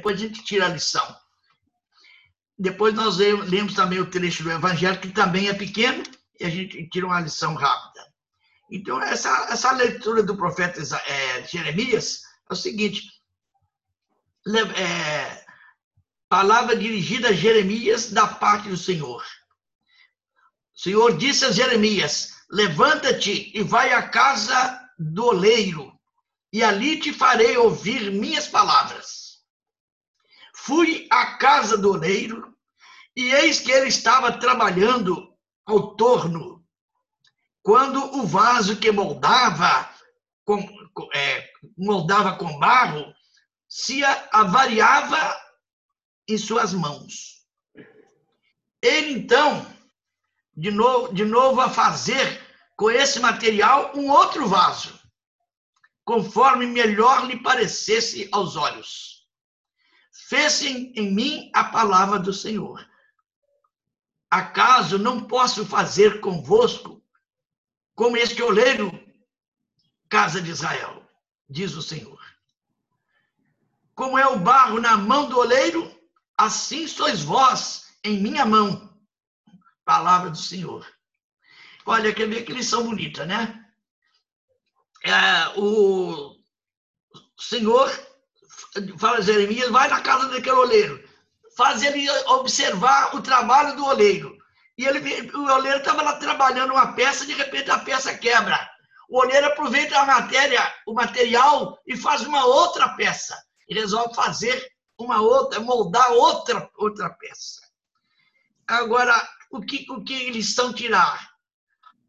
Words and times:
depois 0.00 0.16
a 0.16 0.26
gente 0.26 0.42
tira 0.42 0.64
a 0.64 0.70
lição. 0.70 1.16
Depois 2.58 2.94
nós 2.94 3.18
lemos 3.18 3.74
também 3.74 4.00
o 4.00 4.10
trecho 4.10 4.42
do 4.42 4.50
Evangelho, 4.50 4.98
que 4.98 5.10
também 5.10 5.48
é 5.48 5.54
pequeno, 5.54 6.02
e 6.38 6.44
a 6.46 6.48
gente 6.48 6.88
tira 6.88 7.06
uma 7.06 7.20
lição 7.20 7.54
rápida. 7.54 8.00
Então, 8.70 9.02
essa, 9.02 9.28
essa 9.50 9.72
leitura 9.72 10.22
do 10.22 10.36
profeta 10.36 10.80
é, 11.06 11.46
Jeremias 11.46 12.22
é 12.48 12.52
o 12.54 12.56
seguinte: 12.56 13.10
é, 14.76 15.44
palavra 16.28 16.74
dirigida 16.74 17.28
a 17.28 17.32
Jeremias 17.32 18.10
da 18.10 18.26
parte 18.26 18.70
do 18.70 18.76
Senhor. 18.76 19.22
O 20.74 20.78
Senhor 20.78 21.16
disse 21.18 21.44
a 21.44 21.52
Jeremias: 21.52 22.32
Levanta-te 22.50 23.52
e 23.54 23.62
vai 23.62 23.92
à 23.92 24.08
casa 24.08 24.80
do 24.98 25.26
oleiro, 25.26 25.92
e 26.50 26.62
ali 26.62 26.98
te 26.98 27.12
farei 27.12 27.56
ouvir 27.58 28.10
minhas 28.10 28.48
palavras. 28.48 29.19
Fui 30.70 31.08
à 31.10 31.36
casa 31.36 31.76
do 31.76 31.94
oleiro, 31.94 32.56
e 33.16 33.34
eis 33.34 33.58
que 33.58 33.72
ele 33.72 33.88
estava 33.88 34.38
trabalhando 34.38 35.36
ao 35.66 35.96
torno, 35.96 36.64
quando 37.60 38.00
o 38.16 38.24
vaso 38.24 38.76
que 38.76 38.92
moldava 38.92 39.92
com, 40.44 40.60
é, 41.12 41.50
moldava 41.76 42.36
com 42.36 42.56
barro 42.60 43.12
se 43.68 44.04
avariava 44.30 45.18
em 46.28 46.38
suas 46.38 46.72
mãos. 46.72 47.44
Ele 48.80 49.10
então, 49.10 49.66
de 50.56 50.70
novo, 50.70 51.12
de 51.12 51.24
novo 51.24 51.60
a 51.60 51.68
fazer 51.68 52.40
com 52.76 52.88
esse 52.88 53.18
material 53.18 53.90
um 53.96 54.08
outro 54.08 54.46
vaso, 54.46 54.96
conforme 56.04 56.64
melhor 56.64 57.26
lhe 57.26 57.42
parecesse 57.42 58.28
aos 58.30 58.54
olhos. 58.54 59.19
Fez 60.12 60.62
em, 60.62 61.12
mim 61.12 61.50
a 61.54 61.64
palavra 61.64 62.18
do 62.18 62.32
Senhor. 62.32 62.86
Acaso 64.30 64.98
não 64.98 65.24
posso 65.24 65.64
fazer 65.66 66.20
convosco 66.20 67.02
como 67.94 68.16
este 68.16 68.42
oleiro, 68.42 68.90
casa 70.08 70.40
de 70.40 70.50
Israel, 70.50 71.06
diz 71.48 71.74
o 71.74 71.82
Senhor. 71.82 72.18
Como 73.94 74.16
é 74.18 74.26
o 74.26 74.38
barro 74.38 74.80
na 74.80 74.96
mão 74.96 75.28
do 75.28 75.38
oleiro, 75.38 75.94
assim 76.36 76.86
sois 76.88 77.22
vós 77.22 77.92
em 78.02 78.20
minha 78.20 78.46
mão. 78.46 78.88
Palavra 79.84 80.30
do 80.30 80.38
Senhor. 80.38 80.86
Olha, 81.84 82.14
quer 82.14 82.28
ver 82.28 82.44
que 82.44 82.52
lição 82.52 82.84
bonita, 82.84 83.26
né? 83.26 83.68
É, 85.02 85.58
o 85.58 86.36
Senhor 87.38 87.90
fala 88.98 89.22
Jeremias, 89.22 89.70
vai 89.70 89.88
na 89.88 90.00
casa 90.00 90.28
daquele 90.28 90.56
oleiro 90.56 91.10
faz 91.60 91.82
ele 91.82 92.08
observar 92.26 93.14
o 93.14 93.20
trabalho 93.20 93.76
do 93.76 93.84
oleiro. 93.84 94.34
E 94.78 94.86
ele, 94.86 95.30
o 95.36 95.52
oleiro 95.52 95.78
estava 95.78 96.00
lá 96.00 96.16
trabalhando 96.16 96.72
uma 96.72 96.94
peça, 96.94 97.26
de 97.26 97.34
repente 97.34 97.70
a 97.70 97.78
peça 97.78 98.16
quebra. 98.16 98.58
O 99.10 99.18
oleiro 99.18 99.46
aproveita 99.46 99.98
a 99.98 100.06
matéria, 100.06 100.62
o 100.86 100.94
material 100.94 101.78
e 101.86 101.98
faz 101.98 102.22
uma 102.22 102.46
outra 102.46 102.88
peça. 102.90 103.36
E 103.68 103.74
resolve 103.74 104.14
fazer 104.14 104.72
uma 104.98 105.20
outra, 105.20 105.60
moldar 105.60 106.10
outra, 106.12 106.70
outra 106.78 107.10
peça. 107.10 107.60
Agora, 108.66 109.28
o 109.50 109.60
que, 109.60 109.86
o 109.90 110.02
que 110.02 110.14
eles 110.14 110.48
estão 110.48 110.72
tirar? 110.72 111.28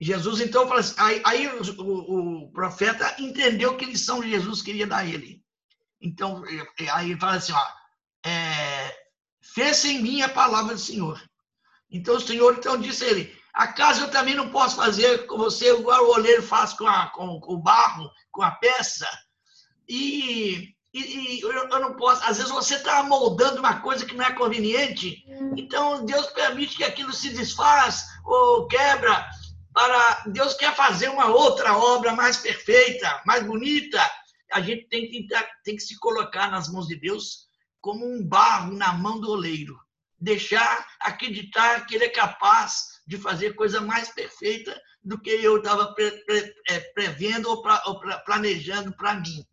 Jesus 0.00 0.40
então 0.40 0.66
fala 0.66 0.80
assim, 0.80 0.94
aí, 0.98 1.22
aí 1.24 1.48
o, 1.48 1.82
o, 1.82 2.44
o, 2.44 2.52
profeta 2.52 3.14
entendeu 3.18 3.76
que 3.76 3.84
lição 3.84 4.22
Jesus 4.22 4.60
queria 4.60 4.86
dar 4.88 4.98
a 4.98 5.06
ele. 5.06 5.40
Então, 6.00 6.42
aí 6.92 7.10
ele 7.10 7.20
fala 7.20 7.36
assim, 7.36 7.52
ó, 7.52 7.66
é, 8.24 8.96
fez 9.40 9.84
em 9.84 10.02
mim 10.02 10.22
a 10.22 10.28
palavra 10.28 10.74
do 10.74 10.80
Senhor. 10.80 11.20
Então 11.90 12.16
o 12.16 12.20
Senhor 12.20 12.54
então 12.54 12.76
disse 12.76 13.04
a 13.04 13.08
ele: 13.08 13.36
Acaso 13.54 14.02
eu 14.02 14.10
também 14.10 14.34
não 14.34 14.50
posso 14.50 14.76
fazer 14.76 15.26
com 15.26 15.38
você 15.38 15.72
igual 15.72 16.04
o 16.04 16.14
oleiro 16.14 16.42
faz 16.42 16.74
com, 16.74 16.86
a, 16.86 17.06
com, 17.06 17.40
com 17.40 17.54
o 17.54 17.58
barro, 17.58 18.10
com 18.30 18.42
a 18.42 18.50
peça? 18.50 19.08
E, 19.88 20.74
e, 20.92 21.00
e 21.00 21.40
eu, 21.40 21.50
eu, 21.52 21.80
não 21.80 21.96
posso. 21.96 22.22
Às 22.24 22.36
vezes 22.36 22.52
você 22.52 22.74
está 22.74 23.02
moldando 23.02 23.60
uma 23.60 23.80
coisa 23.80 24.04
que 24.04 24.14
não 24.14 24.24
é 24.24 24.32
conveniente, 24.32 25.24
então 25.56 26.04
Deus 26.04 26.26
permite 26.26 26.76
que 26.76 26.84
aquilo 26.84 27.12
se 27.12 27.30
desfaz 27.30 28.06
ou 28.24 28.66
quebra. 28.66 29.26
Para 29.72 30.24
Deus 30.26 30.54
quer 30.54 30.74
fazer 30.74 31.08
uma 31.08 31.26
outra 31.26 31.76
obra 31.76 32.14
mais 32.14 32.38
perfeita, 32.38 33.22
mais 33.24 33.42
bonita. 33.42 34.00
A 34.52 34.60
gente 34.60 34.88
tem 34.88 35.08
que, 35.08 35.26
tem 35.64 35.76
que 35.76 35.82
se 35.82 35.98
colocar 35.98 36.50
nas 36.50 36.68
mãos 36.68 36.86
de 36.86 36.96
Deus 36.96 37.46
como 37.80 38.04
um 38.06 38.26
barro 38.26 38.72
na 38.72 38.92
mão 38.92 39.20
do 39.20 39.30
oleiro. 39.30 39.78
Deixar 40.18 40.86
acreditar 41.00 41.86
que 41.86 41.94
ele 41.94 42.04
é 42.04 42.08
capaz 42.08 43.00
de 43.06 43.18
fazer 43.18 43.54
coisa 43.54 43.80
mais 43.80 44.08
perfeita 44.08 44.80
do 45.04 45.20
que 45.20 45.30
eu 45.30 45.58
estava 45.58 45.94
pre, 45.94 46.10
pre, 46.24 46.54
é, 46.68 46.80
prevendo 46.80 47.48
ou, 47.48 47.62
pra, 47.62 47.82
ou 47.86 48.00
pra, 48.00 48.18
planejando 48.18 48.96
para 48.96 49.14
mim. 49.14 49.46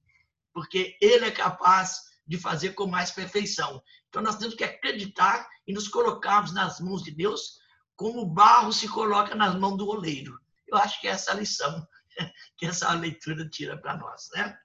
Porque 0.54 0.98
ele 1.02 1.26
é 1.26 1.32
capaz 1.32 2.00
de 2.26 2.38
fazer 2.38 2.72
com 2.72 2.88
mais 2.88 3.12
perfeição. 3.12 3.82
Então 4.10 4.22
nós 4.22 4.38
temos 4.38 4.56
que 4.56 4.64
acreditar 4.64 5.48
e 5.68 5.74
nos 5.74 5.88
colocarmos 5.88 6.54
nas 6.54 6.80
mãos 6.80 7.04
de 7.04 7.12
Deus 7.12 7.60
como 7.96 8.22
o 8.22 8.34
barro 8.34 8.72
se 8.72 8.88
coloca 8.88 9.36
nas 9.36 9.56
mãos 9.56 9.78
do 9.78 9.88
oleiro. 9.88 10.40
Eu 10.68 10.78
acho 10.78 11.00
que 11.00 11.08
é 11.08 11.12
essa 11.12 11.34
lição 11.34 11.88
que 12.58 12.66
essa 12.66 12.92
leitura 12.94 13.48
tira 13.50 13.78
para 13.78 13.98
nós. 13.98 14.30
Né? 14.34 14.58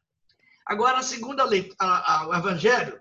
Agora, 0.69 0.99
a 0.99 1.03
segunda 1.03 1.45
leitura, 1.45 1.77
o 2.29 2.34
Evangelho, 2.34 3.01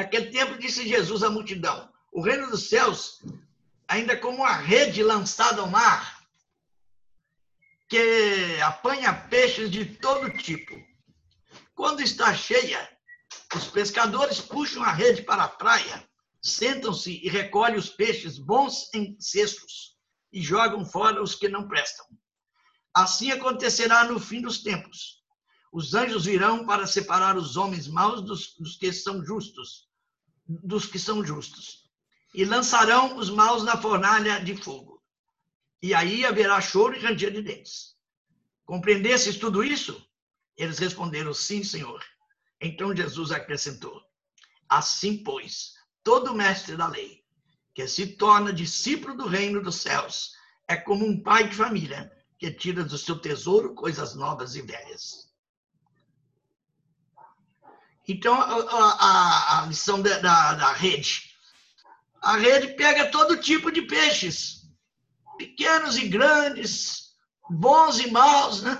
Naquele 0.00 0.30
tempo 0.30 0.58
disse 0.58 0.88
Jesus 0.88 1.22
à 1.22 1.30
multidão: 1.30 1.92
O 2.12 2.22
reino 2.22 2.50
dos 2.50 2.68
céus, 2.68 3.22
ainda 3.88 4.16
como 4.16 4.38
uma 4.38 4.52
rede 4.52 5.02
lançada 5.02 5.60
ao 5.60 5.68
mar, 5.68 6.22
que 7.88 8.60
apanha 8.62 9.12
peixes 9.12 9.70
de 9.70 9.84
todo 9.84 10.30
tipo. 10.38 10.74
Quando 11.74 12.00
está 12.00 12.34
cheia, 12.34 12.88
os 13.54 13.66
pescadores 13.68 14.40
puxam 14.40 14.82
a 14.82 14.92
rede 14.92 15.22
para 15.22 15.44
a 15.44 15.48
praia, 15.48 16.08
sentam-se 16.40 17.20
e 17.22 17.28
recolhem 17.28 17.76
os 17.76 17.88
peixes 17.88 18.38
bons 18.38 18.88
em 18.94 19.16
cestos 19.20 19.96
e 20.32 20.40
jogam 20.40 20.84
fora 20.84 21.22
os 21.22 21.34
que 21.34 21.48
não 21.48 21.66
prestam. 21.66 22.06
Assim 22.94 23.30
acontecerá 23.32 24.04
no 24.04 24.20
fim 24.20 24.40
dos 24.40 24.62
tempos. 24.62 25.19
Os 25.72 25.94
anjos 25.94 26.24
virão 26.24 26.66
para 26.66 26.86
separar 26.86 27.36
os 27.36 27.56
homens 27.56 27.86
maus 27.86 28.22
dos, 28.22 28.56
dos 28.56 28.76
que 28.76 28.92
são 28.92 29.24
justos, 29.24 29.88
dos 30.48 30.86
que 30.86 30.98
são 30.98 31.24
justos, 31.24 31.88
e 32.34 32.44
lançarão 32.44 33.16
os 33.16 33.30
maus 33.30 33.62
na 33.62 33.76
fornalha 33.76 34.42
de 34.42 34.56
fogo. 34.56 35.00
E 35.80 35.94
aí 35.94 36.24
haverá 36.24 36.60
choro 36.60 36.96
e 36.96 36.98
ranger 36.98 37.32
de 37.32 37.42
dentes. 37.42 37.94
Compreendesses 38.64 39.36
tudo 39.36 39.62
isso? 39.62 40.04
Eles 40.56 40.78
responderam: 40.78 41.32
Sim, 41.32 41.62
Senhor. 41.62 42.04
Então 42.60 42.94
Jesus 42.94 43.30
acrescentou: 43.30 44.02
Assim, 44.68 45.22
pois, 45.22 45.74
todo 46.02 46.34
mestre 46.34 46.76
da 46.76 46.86
lei, 46.86 47.24
que 47.74 47.86
se 47.86 48.16
torna 48.16 48.52
discípulo 48.52 49.16
do 49.16 49.26
reino 49.26 49.62
dos 49.62 49.76
céus, 49.76 50.32
é 50.68 50.76
como 50.76 51.06
um 51.06 51.22
pai 51.22 51.48
de 51.48 51.56
família 51.56 52.12
que 52.38 52.50
tira 52.50 52.84
do 52.84 52.98
seu 52.98 53.18
tesouro 53.18 53.74
coisas 53.74 54.14
novas 54.14 54.54
e 54.54 54.62
velhas. 54.62 55.29
Então, 58.08 58.34
a, 58.34 58.44
a, 58.44 59.62
a 59.62 59.66
lição 59.66 60.00
da, 60.02 60.18
da, 60.18 60.54
da 60.54 60.72
rede. 60.72 61.30
A 62.22 62.36
rede 62.36 62.74
pega 62.74 63.10
todo 63.10 63.36
tipo 63.36 63.70
de 63.70 63.82
peixes, 63.82 64.62
pequenos 65.38 65.96
e 65.96 66.08
grandes, 66.08 67.14
bons 67.48 67.98
e 67.98 68.10
maus, 68.10 68.62
né? 68.62 68.76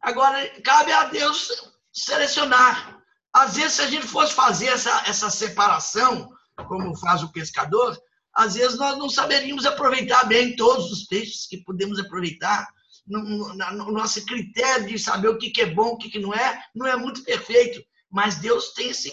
Agora, 0.00 0.48
cabe 0.62 0.92
a 0.92 1.04
Deus 1.04 1.70
selecionar. 1.92 2.98
Às 3.32 3.56
vezes, 3.56 3.74
se 3.74 3.82
a 3.82 3.86
gente 3.86 4.06
fosse 4.06 4.32
fazer 4.32 4.68
essa, 4.68 5.02
essa 5.06 5.30
separação, 5.30 6.32
como 6.66 6.96
faz 6.96 7.22
o 7.22 7.30
pescador, 7.30 7.96
às 8.34 8.54
vezes 8.54 8.78
nós 8.78 8.96
não 8.98 9.08
saberíamos 9.08 9.66
aproveitar 9.66 10.24
bem 10.24 10.56
todos 10.56 10.90
os 10.90 11.04
peixes 11.04 11.46
que 11.46 11.58
podemos 11.58 11.98
aproveitar. 11.98 12.66
No, 13.06 13.22
no, 13.22 13.72
no 13.72 13.92
nosso 13.92 14.24
critério 14.24 14.86
de 14.86 14.98
saber 14.98 15.28
o 15.28 15.38
que, 15.38 15.50
que 15.50 15.62
é 15.62 15.66
bom, 15.66 15.88
o 15.88 15.98
que, 15.98 16.10
que 16.10 16.18
não 16.18 16.32
é, 16.32 16.62
não 16.74 16.86
é 16.86 16.94
muito 16.94 17.24
perfeito 17.24 17.82
mas 18.10 18.36
Deus 18.36 18.72
tem 18.72 18.90
esse. 18.90 19.12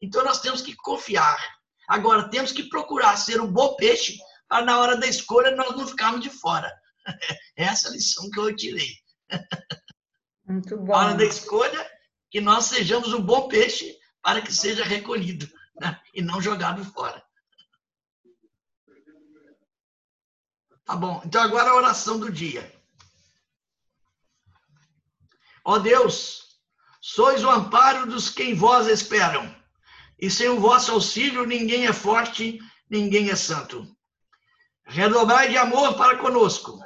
Então 0.00 0.24
nós 0.24 0.40
temos 0.40 0.62
que 0.62 0.74
confiar. 0.76 1.38
Agora, 1.88 2.28
temos 2.28 2.52
que 2.52 2.64
procurar 2.64 3.16
ser 3.16 3.40
um 3.40 3.50
bom 3.50 3.74
peixe 3.74 4.18
para 4.46 4.64
na 4.64 4.78
hora 4.78 4.96
da 4.96 5.06
escolha 5.06 5.56
nós 5.56 5.76
não 5.76 5.86
ficarmos 5.86 6.20
de 6.20 6.30
fora. 6.30 6.72
Essa 7.56 7.88
é 7.88 7.90
a 7.90 7.94
lição 7.94 8.30
que 8.30 8.38
eu 8.38 8.54
tirei. 8.54 8.94
Muito 10.46 10.76
bom. 10.76 10.92
Na 10.92 10.98
hora 10.98 11.14
da 11.14 11.24
escolha, 11.24 11.90
que 12.30 12.40
nós 12.40 12.66
sejamos 12.66 13.12
um 13.12 13.22
bom 13.22 13.48
peixe 13.48 13.98
para 14.22 14.40
que 14.40 14.52
seja 14.52 14.84
recolhido 14.84 15.50
né? 15.80 16.00
e 16.14 16.22
não 16.22 16.40
jogado 16.40 16.84
fora. 16.84 17.22
Tá 20.84 20.96
bom. 20.96 21.20
Então 21.24 21.42
agora 21.42 21.70
a 21.70 21.74
oração 21.74 22.18
do 22.18 22.30
dia. 22.32 22.74
Ó 25.64 25.78
Deus, 25.78 26.47
Sois 27.00 27.44
o 27.44 27.50
amparo 27.50 28.06
dos 28.06 28.28
que 28.30 28.42
em 28.42 28.54
vós 28.54 28.86
esperam. 28.86 29.56
e 30.20 30.28
sem 30.28 30.48
o 30.48 30.58
vosso 30.58 30.90
auxílio 30.92 31.46
ninguém 31.46 31.86
é 31.86 31.92
forte, 31.92 32.58
ninguém 32.90 33.30
é 33.30 33.36
santo. 33.36 33.86
Redobrai 34.84 35.48
de 35.48 35.56
amor 35.56 35.96
para 35.96 36.18
conosco, 36.18 36.80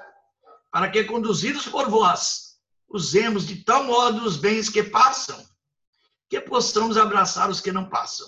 para 0.70 0.90
que, 0.90 1.04
conduzidos 1.04 1.66
por 1.66 1.88
vós, 1.88 2.58
usemos 2.88 3.46
de 3.46 3.64
tal 3.64 3.84
modo 3.84 4.22
os 4.24 4.36
bens 4.36 4.68
que 4.68 4.82
passam, 4.82 5.42
que 6.28 6.40
possamos 6.40 6.98
abraçar 6.98 7.48
os 7.48 7.60
que 7.60 7.72
não 7.72 7.88
passam. 7.88 8.26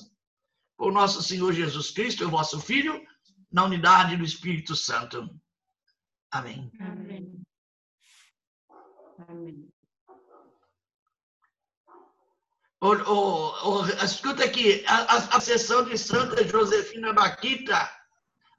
Por 0.77 0.91
nosso 0.93 1.23
Senhor 1.23 1.53
Jesus 1.53 1.91
Cristo, 1.91 2.25
o 2.25 2.31
vosso 2.31 2.59
Filho, 2.61 3.03
na 3.53 3.65
unidade 3.65 4.17
do 4.17 4.25
Espírito 4.25 4.75
Santo. 4.75 5.29
Amém. 6.31 6.73
Amém. 6.81 7.43
Amém. 9.29 9.69
O, 12.85 12.93
o, 12.93 13.81
o, 13.81 13.87
escuta 14.05 14.45
aqui, 14.45 14.85
a, 14.87 15.37
a, 15.39 15.41
sessão 15.41 15.87
de 15.87 15.97
Santa 15.97 16.47
Josefina 16.47 17.15
Baquita, 17.15 17.91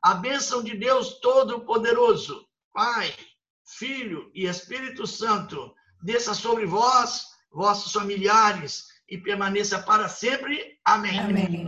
a 0.02 0.16
bênção 0.16 0.64
de 0.64 0.76
Deus 0.76 1.20
Todo-Poderoso, 1.20 2.44
Pai, 2.74 3.14
Filho 3.64 4.32
e 4.34 4.48
Espírito 4.48 5.06
Santo, 5.06 5.72
desça 6.02 6.34
sobre 6.34 6.66
vós, 6.66 7.28
vossos 7.52 7.92
familiares, 7.92 8.88
e 9.08 9.16
permaneça 9.16 9.78
para 9.84 10.10
sempre. 10.10 10.80
Amém. 10.84 11.20
Amém. 11.20 11.64